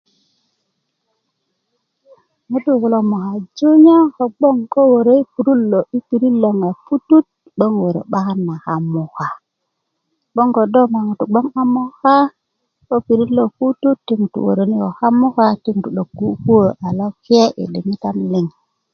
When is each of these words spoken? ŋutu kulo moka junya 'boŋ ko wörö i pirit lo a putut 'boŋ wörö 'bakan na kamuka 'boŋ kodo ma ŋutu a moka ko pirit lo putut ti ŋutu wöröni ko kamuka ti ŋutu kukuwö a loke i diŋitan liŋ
ŋutu 2.49 2.71
kulo 2.81 2.99
moka 3.11 3.31
junya 3.57 3.97
'boŋ 4.37 4.57
ko 4.73 4.79
wörö 4.91 5.13
i 5.95 5.97
pirit 6.07 6.35
lo 6.43 6.49
a 6.69 6.71
putut 6.85 7.25
'boŋ 7.57 7.73
wörö 7.81 8.01
'bakan 8.11 8.39
na 8.47 8.55
kamuka 8.65 9.27
'boŋ 10.33 10.49
kodo 10.55 10.79
ma 10.93 10.99
ŋutu 11.07 11.25
a 11.61 11.63
moka 11.75 12.15
ko 12.87 12.95
pirit 13.05 13.31
lo 13.37 13.43
putut 13.57 13.97
ti 14.07 14.13
ŋutu 14.21 14.39
wöröni 14.45 14.77
ko 14.83 14.89
kamuka 14.99 15.45
ti 15.63 15.69
ŋutu 15.79 16.03
kukuwö 16.17 16.67
a 16.85 16.87
loke 16.97 17.41
i 17.61 17.63
diŋitan 17.71 18.17
liŋ 18.31 18.45